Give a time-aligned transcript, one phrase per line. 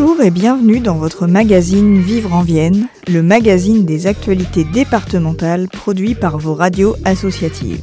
[0.00, 6.14] Bonjour et bienvenue dans votre magazine Vivre en Vienne, le magazine des actualités départementales produit
[6.14, 7.82] par vos radios associatives.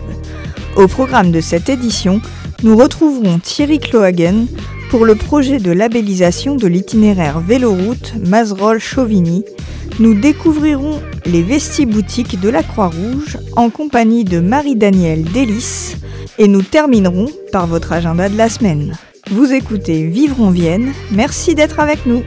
[0.78, 2.22] Au programme de cette édition,
[2.64, 4.46] nous retrouverons Thierry Clohagen
[4.90, 9.44] pour le projet de labellisation de l'itinéraire véloroute Mazerolles-Chauvigny.
[10.00, 15.98] Nous découvrirons les vestiboutiques de la Croix-Rouge en compagnie de Marie-Danielle Délice
[16.38, 18.98] et nous terminerons par votre agenda de la semaine.
[19.32, 22.22] Vous écoutez Vivre en Vienne, merci d'être avec nous.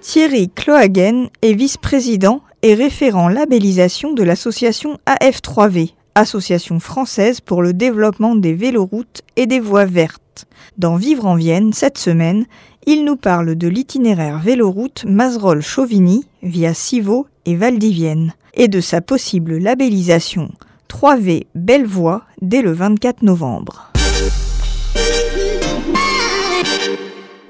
[0.00, 8.36] Thierry Clohagen est vice-président et référent labellisation de l'association AF3V, Association française pour le développement
[8.36, 10.46] des véloroutes et des voies vertes.
[10.78, 12.46] Dans Vivre en Vienne, cette semaine,
[12.86, 19.58] il nous parle de l'itinéraire véloroute Mazerolles-Chauvigny via Civaux et Valdivienne et de sa possible
[19.58, 20.50] labellisation
[20.90, 23.89] 3V Bellevoie dès le 24 novembre.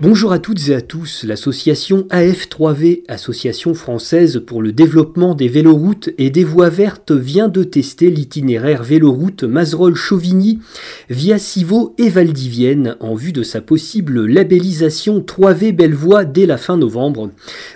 [0.02, 1.24] Bonjour à toutes et à tous.
[1.24, 7.64] L'association AF3V, Association française pour le développement des véloroutes et des voies vertes, vient de
[7.64, 10.60] tester l'itinéraire véloroute Mazerolles-Chauvigny
[11.10, 16.78] via Civaux et Valdivienne en vue de sa possible labellisation 3V Bellevoie dès la fin
[16.78, 17.30] novembre.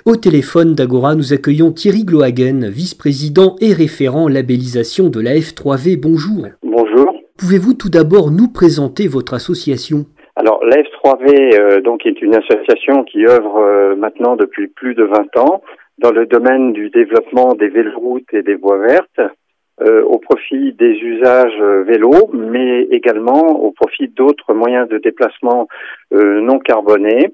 [0.07, 6.01] Au téléphone d'Agora, nous accueillons Thierry Glohagen, vice-président et référent labellisation de la F3V.
[6.01, 6.47] Bonjour.
[6.63, 7.13] Bonjour.
[7.37, 10.07] Pouvez-vous tout d'abord nous présenter votre association?
[10.37, 15.37] Alors l'AF3V euh, donc est une association qui œuvre euh, maintenant depuis plus de 20
[15.37, 15.63] ans
[15.99, 19.21] dans le domaine du développement des véloroutes et des voies vertes
[19.81, 25.69] euh, au profit des usages vélos, mais également au profit d'autres moyens de déplacement
[26.13, 27.33] non carbonés,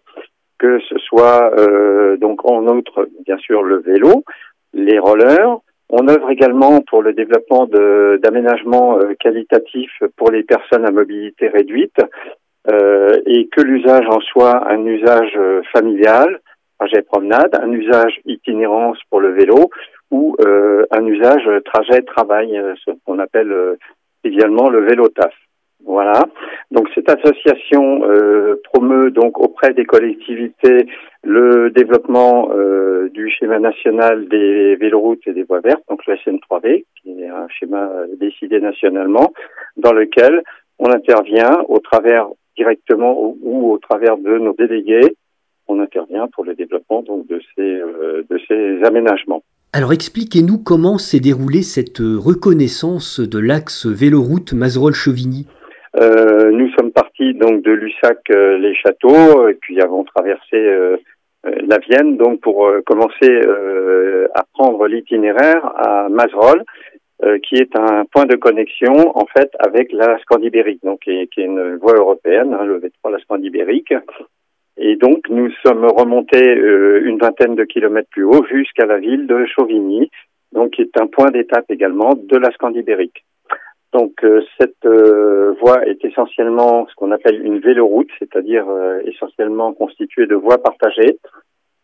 [0.59, 1.55] que ce soit
[2.19, 4.25] donc en outre bien sûr le vélo,
[4.73, 5.59] les rollers.
[5.91, 12.01] On œuvre également pour le développement d'aménagements qualitatifs pour les personnes à mobilité réduite
[13.27, 16.41] et que l'usage en soit un usage euh, familial,
[16.79, 19.71] trajet promenade, un usage itinérance pour le vélo
[20.11, 23.55] ou euh, un usage trajet travail, ce qu'on appelle
[24.25, 25.33] également le vélo taf.
[25.85, 26.25] Voilà.
[26.71, 28.03] Donc cette association
[28.65, 30.87] promeut donc auprès des collectivités
[31.23, 32.51] le développement
[33.13, 37.49] du schéma national des véloroutes et des voies vertes, donc le SN3V, qui est un
[37.49, 37.89] schéma
[38.19, 39.33] décidé nationalement,
[39.77, 40.43] dans lequel
[40.81, 42.29] on intervient au travers
[42.61, 45.17] directement ou, au travers de nos délégués,
[45.67, 49.43] on intervient pour le développement donc de ces euh, de ces aménagements.
[49.73, 55.47] Alors expliquez-nous comment s'est déroulée cette reconnaissance de l'axe véloroute Mazerolles-Chauvigny.
[55.97, 60.59] Euh, nous sommes partis donc de Lussac euh, les châteaux et puis avons traversé
[61.45, 63.33] la Vienne donc pour commencer
[64.35, 66.65] à prendre l'itinéraire à Mazerolles
[67.23, 71.27] euh, qui est un point de connexion en fait avec la Scandibérique, donc qui est,
[71.27, 73.93] qui est une voie européenne, hein, le V3 la Scandibérique.
[74.79, 79.27] Et donc nous sommes remontés euh, une vingtaine de kilomètres plus haut jusqu'à la ville
[79.27, 80.11] de Chauvigny,
[80.53, 83.23] donc qui est un point d'étape également de la Scandibérique.
[83.93, 84.87] Donc euh, cette
[85.61, 88.65] voie est essentiellement ce qu'on appelle une véloroute, c'est-à-dire
[89.05, 91.19] essentiellement constituée de voies partagées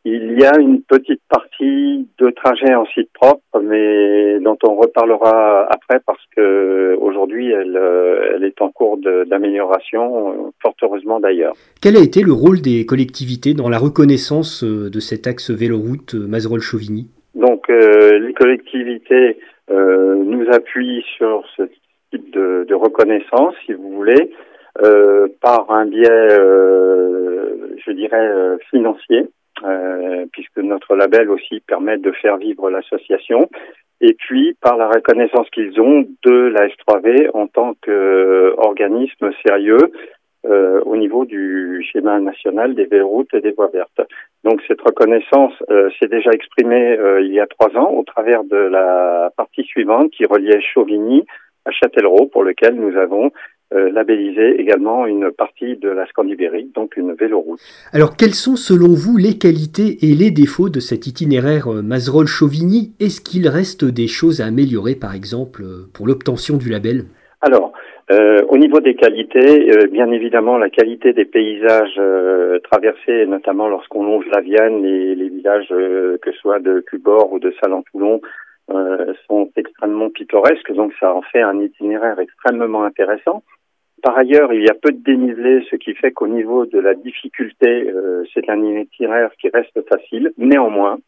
[0.08, 5.66] il y a une petite partie de trajet en site propre, mais dont on reparlera
[5.68, 11.54] après parce que aujourd'hui elle, euh, elle est en cours d'amélioration, fort heureusement d'ailleurs.
[11.82, 16.14] Quel a été le rôle des collectivités dans la reconnaissance euh, de cet axe véloroute
[16.14, 19.38] euh, Mazerolles-Chauvigny Donc les collectivités
[19.68, 21.64] nous appuient sur ce
[22.12, 24.30] type de, de reconnaissance, si vous voulez,
[25.40, 26.28] par un biais,
[27.84, 29.26] je dirais, financier.
[29.64, 33.48] Euh, puisque notre label aussi permet de faire vivre l'association,
[34.02, 39.92] et puis par la reconnaissance qu'ils ont de la S3V en tant qu'organisme sérieux
[40.44, 44.00] euh, au niveau du schéma national des routes et des voies vertes.
[44.44, 48.44] Donc cette reconnaissance euh, s'est déjà exprimée euh, il y a trois ans au travers
[48.44, 51.24] de la partie suivante qui reliait Chauvigny
[51.64, 53.32] à Châtellerault, pour lequel nous avons
[53.74, 57.58] euh, labelliser également une partie de la Scandibérique, donc une véloroute.
[57.92, 62.92] Alors quelles sont selon vous les qualités et les défauts de cet itinéraire euh, Mazerolles-Chauvigny
[63.00, 67.06] Est-ce qu'il reste des choses à améliorer par exemple euh, pour l'obtention du label?
[67.40, 67.72] Alors,
[68.12, 72.00] euh, au niveau des qualités, bien évidemment, la qualité des paysages
[72.70, 77.40] traversés, notamment lorsqu'on longe la Vienne, les, les villages que ce soit de Cubord ou
[77.40, 78.20] de Salant-Toulon,
[79.28, 83.42] sont extrêmement pittoresques, donc ça en fait un itinéraire extrêmement intéressant.
[84.02, 86.94] Par ailleurs, il y a peu de dénivelé, ce qui fait qu'au niveau de la
[86.94, 87.90] difficulté,
[88.34, 90.32] c'est un itinéraire qui reste facile.
[90.36, 90.98] Néanmoins,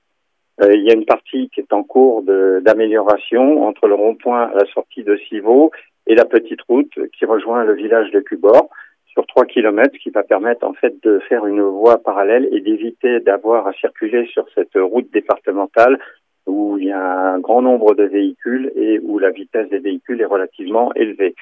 [0.61, 4.55] euh, il y a une partie qui est en cours d'amélioration entre le rond-point à
[4.55, 5.71] la sortie de Civaux
[6.07, 8.69] et la petite route qui rejoint le village de Cubord
[9.07, 13.21] sur 3 km, qui va permettre en fait de faire une voie parallèle et d'éviter
[13.21, 15.99] d'avoir à circuler sur cette route départementale
[16.49, 20.21] où il y a un grand nombre de véhicules et où la vitesse des véhicules
[20.21, 21.35] est relativement élevée.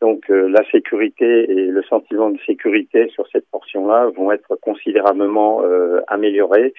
[0.00, 5.62] Donc euh, la sécurité et le sentiment de sécurité sur cette portion-là vont être considérablement
[5.62, 6.72] euh, améliorés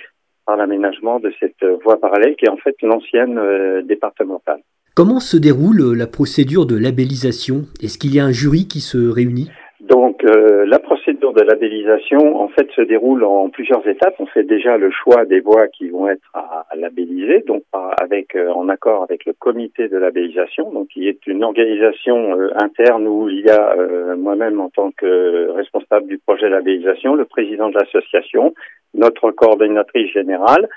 [0.45, 4.61] par l'aménagement de cette voie parallèle qui est en fait l'ancienne euh, départementale.
[4.95, 7.61] Comment se déroule la procédure de labellisation?
[7.81, 9.49] Est-ce qu'il y a un jury qui se réunit
[9.91, 14.15] donc euh, la procédure de labellisation en fait se déroule en plusieurs étapes.
[14.19, 17.63] On fait déjà le choix des voies qui vont être à, labelliser, donc
[18.01, 23.07] avec euh, en accord avec le comité de labellisation, donc qui est une organisation interne
[23.07, 23.75] où il y a
[24.15, 28.53] moi-même en tant que responsable du projet labellisation, le président de l'association,
[28.93, 30.67] notre coordinatrice générale,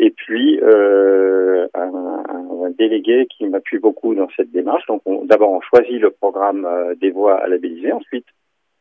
[0.00, 4.86] et puis euh, un, délégué qui m'appuie beaucoup dans cette démarche.
[4.86, 8.26] Donc d'abord on choisit le programme euh, des voies à labelliser, ensuite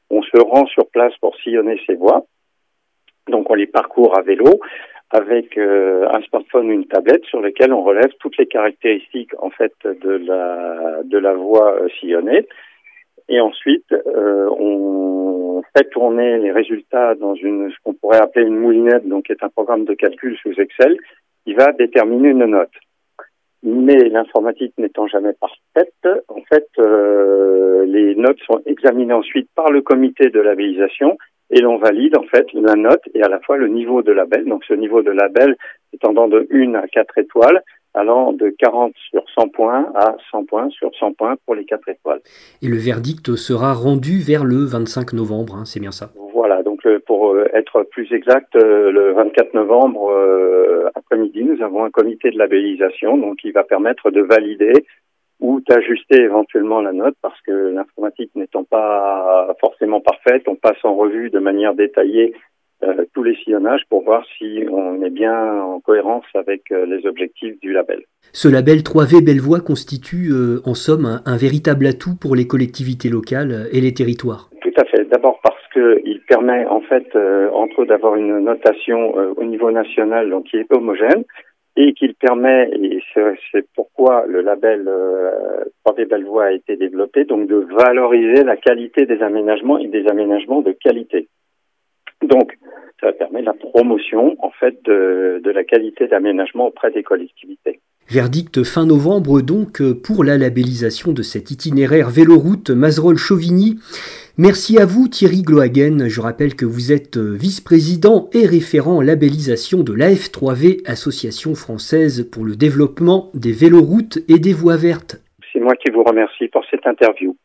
[0.09, 2.25] on se rend sur place pour sillonner ces voies.
[3.27, 4.59] Donc on les parcourt à vélo
[5.11, 9.49] avec euh, un smartphone ou une tablette sur lesquelles on relève toutes les caractéristiques en
[9.49, 12.47] fait de la de la voie euh, sillonnée.
[13.27, 19.07] Et ensuite, euh, on fait tourner les résultats dans ce qu'on pourrait appeler une moulinette,
[19.07, 20.97] donc qui est un programme de calcul sous Excel,
[21.45, 22.71] qui va déterminer une note.
[23.63, 29.81] Mais l'informatique n'étant jamais parfaite, en fait, euh, les notes sont examinées ensuite par le
[29.81, 31.17] comité de labellisation
[31.49, 34.45] et l'on valide en fait la note et à la fois le niveau de label.
[34.45, 35.55] Donc ce niveau de label
[35.93, 37.61] étendant de 1 à 4 étoiles
[37.95, 41.89] allant de 40 sur 100 points à 100 points sur 100 points pour les 4
[41.89, 42.21] étoiles.
[42.61, 46.11] Et le verdict sera rendu vers le 25 novembre, hein, c'est bien ça?
[46.33, 50.13] Voilà, donc euh, pour euh, être plus exact, euh, le 24 novembre
[50.95, 54.85] après-midi, nous avons un comité de labellisation donc qui va permettre de valider
[55.39, 60.95] ou d'ajuster éventuellement la note parce que l'informatique n'étant pas forcément parfaite, on passe en
[60.95, 62.33] revue de manière détaillée
[62.81, 67.05] euh, tous les sillonnages pour voir si on est bien en cohérence avec euh, les
[67.05, 68.03] objectifs du label.
[68.31, 73.67] Ce label 3V Bellevoie constitue euh, en somme un, véritable atout pour les collectivités locales
[73.73, 74.49] et les territoires.
[74.61, 75.03] Tout à fait.
[75.09, 77.07] D'abord parce qu'il permet en fait
[77.53, 81.23] entre autres d'avoir une notation au niveau national donc qui est homogène
[81.75, 84.89] et qu'il permet, et c'est pourquoi le label
[85.85, 90.61] 3V Bellevoie a été développé, donc de valoriser la qualité des aménagements et des aménagements
[90.61, 91.29] de qualité.
[92.21, 92.57] Donc,
[92.99, 97.79] ça permet la promotion en fait de, de la qualité d'aménagement auprès des collectivités.
[98.09, 103.77] Verdict fin novembre donc pour la labellisation de cet itinéraire véloroute Mazerolles-Chauvigny.
[104.41, 106.07] Merci à vous Thierry Glohagen.
[106.07, 112.55] Je rappelle que vous êtes vice-président et référent labellisation de l'AF3V, Association française pour le
[112.55, 115.17] développement des véloroutes et des voies vertes.
[115.51, 117.35] C'est moi qui vous remercie pour cette interview.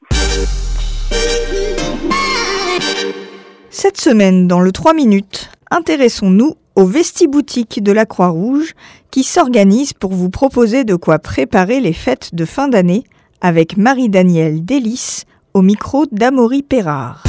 [3.70, 8.74] Cette semaine, dans le 3 minutes, intéressons-nous au Vestiboutique de la Croix-Rouge
[9.10, 13.02] qui s'organise pour vous proposer de quoi préparer les fêtes de fin d'année
[13.40, 15.24] avec Marie-Danielle Délice
[15.54, 17.22] au micro d'Amaury Perrard.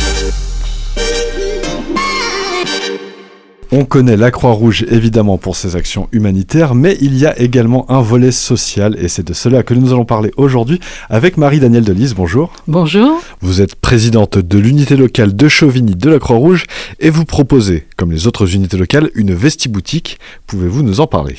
[3.71, 8.01] On connaît la Croix-Rouge évidemment pour ses actions humanitaires, mais il y a également un
[8.01, 10.79] volet social et c'est de cela que nous allons parler aujourd'hui
[11.09, 12.15] avec Marie-Danielle Delise.
[12.15, 12.51] Bonjour.
[12.67, 13.21] Bonjour.
[13.41, 16.65] Vous êtes présidente de l'unité locale de Chauvigny de la Croix-Rouge
[16.99, 20.17] et vous proposez, comme les autres unités locales, une vestiboutique.
[20.47, 21.35] Pouvez-vous nous en parler?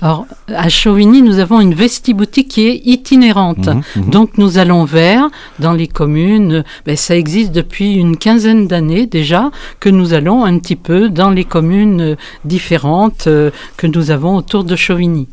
[0.00, 3.66] Alors, à Chauvigny, nous avons une vestiboutique qui est itinérante.
[3.66, 4.10] Mhm, mhm.
[4.10, 5.28] Donc, nous allons vers,
[5.58, 9.50] dans les communes, ben, ça existe depuis une quinzaine d'années déjà,
[9.80, 14.62] que nous allons un petit peu dans les communes différentes euh, que nous avons autour
[14.62, 15.26] de Chauvigny.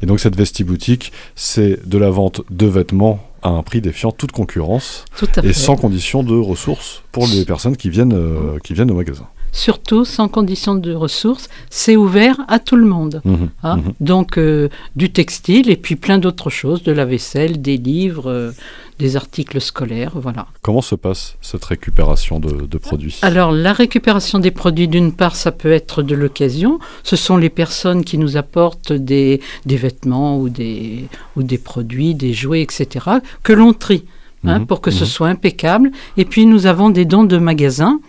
[0.00, 4.30] Et donc, cette vestiboutique, c'est de la vente de vêtements à un prix défiant toute
[4.30, 5.04] concurrence
[5.42, 9.26] et sans condition de ressources pour les personnes qui viennent, euh, qui viennent au magasin
[9.52, 11.48] surtout sans condition de ressources.
[11.70, 13.20] C'est ouvert à tout le monde.
[13.24, 13.76] Mmh, hein.
[13.76, 13.82] mmh.
[14.00, 18.50] Donc euh, du textile et puis plein d'autres choses, de la vaisselle, des livres, euh,
[18.98, 20.46] des articles scolaires, voilà.
[20.62, 23.18] Comment se passe cette récupération de, produits?
[23.22, 26.78] Alors la récupération des produits, d'une part, ça peut être de l'occasion.
[27.02, 32.14] Ce sont les personnes qui nous apportent des, des vêtements ou des, ou des produits,
[32.14, 33.06] des jouets, etc.,
[33.42, 34.04] que l'on trie.
[34.44, 35.92] Hein, mmh, pour que ce soit impeccable.
[36.16, 38.00] Et puis nous avons des dons de magasins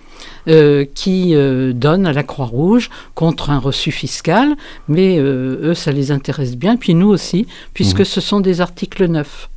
[0.48, 4.56] euh, qui euh, donnent à la Croix-Rouge contre un reçu fiscal,
[4.88, 8.06] mais eux, ça les intéresse bien, puis nous aussi, puisque mmh.
[8.06, 9.50] ce sont des articles neufs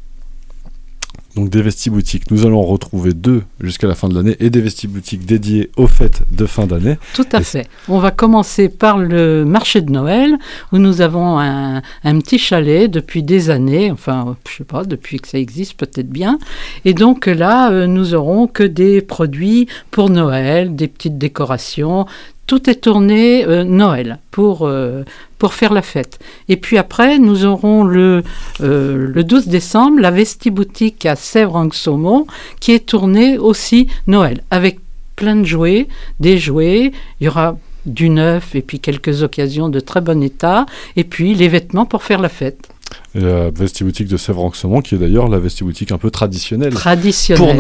[1.36, 2.30] donc des vestiboutiques.
[2.30, 5.86] Nous allons en retrouver deux jusqu'à la fin de l'année et des vestiboutiques dédiées aux
[5.86, 6.96] fêtes de fin d'année.
[7.14, 7.68] Tout à fait.
[7.88, 10.36] On va commencer par le marché de Noël
[10.72, 15.28] où nous avons un, petit chalet depuis des années, enfin je sais pas, depuis que
[15.28, 16.38] ça existe peut-être bien.
[16.86, 22.06] Et donc là, euh, nous aurons que des produits pour Noël, des petites décorations,
[22.46, 25.02] tout est tourné euh, Noël pour, euh,
[25.38, 26.18] pour faire la fête.
[26.48, 28.22] Et puis après, nous aurons le,
[28.60, 32.26] euh, le 12 décembre la Vestiboutique à Sèvres-en-Saumon
[32.60, 34.78] qui est tournée aussi Noël avec
[35.16, 35.88] plein de jouets,
[36.20, 36.92] des jouets.
[37.20, 41.34] Il y aura du neuf et puis quelques occasions de très bon état et puis
[41.34, 42.68] les vêtements pour faire la fête
[43.16, 47.56] la vestiboutique de Sèvres-en-Saumon, qui est d'ailleurs la vestiboutique un peu traditionnelle, traditionnelle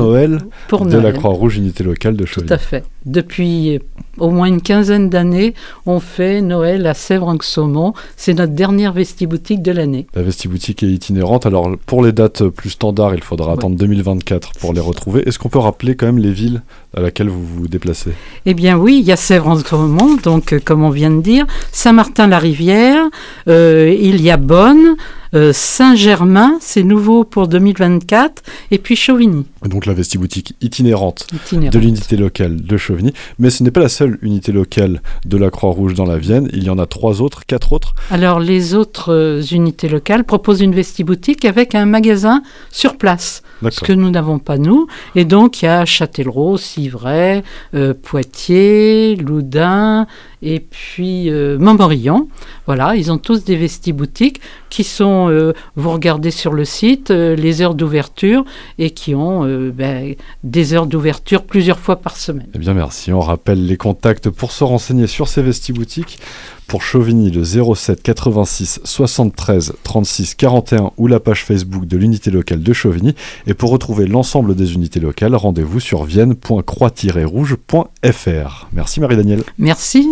[0.68, 2.48] pour Noël de la Croix-Rouge Unité locale de Chauvigny.
[2.48, 2.84] Tout à fait.
[3.06, 3.80] Depuis
[4.18, 5.54] au moins une quinzaine d'années,
[5.86, 7.94] on fait Noël à Sèvres-en-Saumon.
[8.16, 10.06] C'est notre dernière vestiboutique de l'année.
[10.14, 11.46] La vestiboutique est itinérante.
[11.46, 15.26] Alors, pour les dates plus standards, il faudra attendre 2024 pour les retrouver.
[15.26, 16.62] Est-ce qu'on peut rappeler quand même les villes
[16.96, 18.10] à laquelle vous vous déplacez?
[18.44, 23.04] Eh bien oui, il y a Sèvres-en-Saumon, donc euh, comme on vient de dire, Saint-Martin-la-Rivière,
[23.48, 24.96] euh, il y a Bonne,
[25.34, 29.46] euh, Saint-Germain, c'est nouveau pour 2024, et puis Chauvigny.
[29.64, 31.74] donc la vestiboutique itinérante, itinérante.
[31.74, 33.12] de l'unité locale de Chauvigny.
[33.38, 36.64] Mais ce n'est pas la seule unité locale de la Croix-Rouge dans la Vienne, il
[36.64, 37.94] y en a trois autres, quatre autres.
[38.10, 43.92] Alors les autres unités locales proposent une vestiboutique avec un magasin sur place ce que
[43.92, 44.86] nous n'avons pas nous.
[45.14, 47.42] Et donc il y a Châtellerault, Civray,
[47.74, 50.06] euh, Poitiers, Loudun
[50.46, 52.28] et puis euh, Montmorillon.
[52.66, 57.62] Voilà, ils ont tous des vestiboutiques qui sont, euh, vous regardez sur le site, les
[57.62, 58.44] heures d'ouverture
[58.78, 62.48] et qui ont ben, des heures d'ouverture plusieurs fois par semaine.
[62.54, 66.18] Eh bien merci, on rappelle les contacts pour se renseigner sur ces vestiboutiques
[66.66, 72.62] pour Chauvigny le 07 86 73 36 41 ou la page Facebook de l'unité locale
[72.62, 73.14] de Chauvigny.
[73.46, 78.68] Et pour retrouver l'ensemble des unités locales, rendez-vous sur vienne.croix-rouge.fr.
[78.72, 79.42] Merci Marie-Danielle.
[79.58, 80.06] Merci.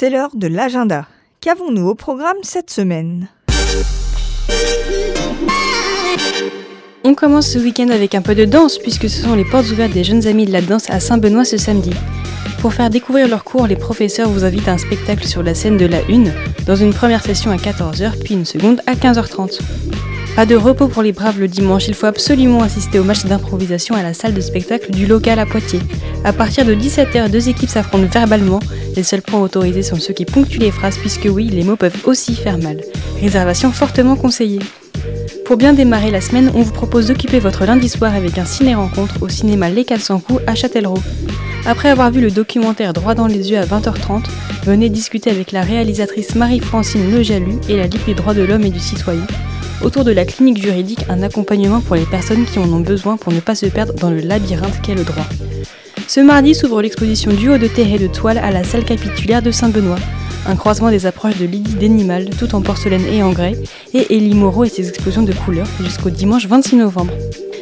[0.00, 1.04] C'est l'heure de l'agenda.
[1.42, 3.28] Qu'avons-nous au programme cette semaine?
[7.04, 9.92] On commence ce week-end avec un peu de danse puisque ce sont les portes ouvertes
[9.92, 11.92] des jeunes amis de la danse à Saint-Benoît ce samedi.
[12.62, 15.76] Pour faire découvrir leurs cours, les professeurs vous invitent à un spectacle sur la scène
[15.76, 16.32] de la Une,
[16.64, 19.60] dans une première session à 14h puis une seconde à 15h30.
[20.36, 23.94] Pas de repos pour les braves le dimanche, il faut absolument assister au match d'improvisation
[23.94, 25.82] à la salle de spectacle du local à Poitiers.
[26.24, 28.60] À partir de 17h, deux équipes s'affrontent verbalement.
[28.96, 31.96] Les seuls points autorisés sont ceux qui ponctuent les phrases puisque oui, les mots peuvent
[32.04, 32.80] aussi faire mal.
[33.20, 34.60] Réservation fortement conseillée.
[35.44, 39.16] Pour bien démarrer la semaine, on vous propose d'occuper votre lundi soir avec un ciné-rencontre
[39.22, 41.02] au cinéma Les 400 coups à Châtellerault.
[41.66, 44.24] Après avoir vu le documentaire Droit dans les yeux à 20h30,
[44.64, 48.70] venez discuter avec la réalisatrice Marie-Francine Lejalu et la Ligue des droits de l'homme et
[48.70, 49.26] du citoyen
[49.82, 53.32] autour de la clinique juridique, un accompagnement pour les personnes qui en ont besoin pour
[53.32, 55.26] ne pas se perdre dans le labyrinthe qu'est le droit.
[56.06, 59.50] Ce mardi s'ouvre l'exposition Duo de terre et de toile à la salle capitulaire de
[59.50, 59.98] Saint-Benoît
[60.46, 63.56] un croisement des approches de Lydie Denimal, tout en porcelaine et en grès,
[63.94, 67.12] et Elie Moreau et ses explosions de couleurs, jusqu'au dimanche 26 novembre.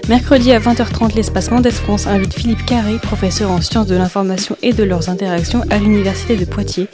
[0.08, 4.72] Mercredi à 20h30, l'espace Mendes France invite Philippe Carré, professeur en sciences de l'information et
[4.72, 6.88] de leurs interactions à l'Université de Poitiers,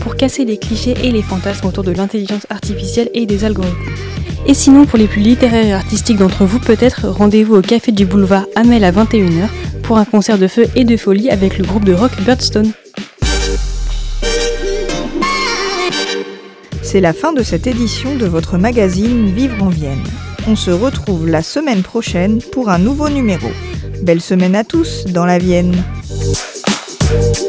[0.00, 4.15] pour casser les clichés et les fantasmes autour de l'intelligence artificielle et des algorithmes.
[4.48, 8.06] Et sinon, pour les plus littéraires et artistiques d'entre vous, peut-être rendez-vous au Café du
[8.06, 9.48] Boulevard Amel à 21h
[9.82, 12.70] pour un concert de feu et de folie avec le groupe de rock Birdstone.
[16.82, 20.04] C'est la fin de cette édition de votre magazine Vivre en Vienne.
[20.46, 23.48] On se retrouve la semaine prochaine pour un nouveau numéro.
[24.02, 25.74] Belle semaine à tous dans la Vienne.